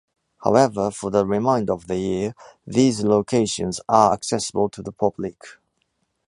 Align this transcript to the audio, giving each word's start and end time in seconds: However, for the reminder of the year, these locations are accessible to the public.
However, 0.43 0.89
for 0.89 1.11
the 1.11 1.27
reminder 1.27 1.73
of 1.73 1.85
the 1.85 1.95
year, 1.97 2.33
these 2.65 3.03
locations 3.03 3.79
are 3.87 4.13
accessible 4.13 4.67
to 4.69 4.81
the 4.81 4.91
public. 4.91 5.37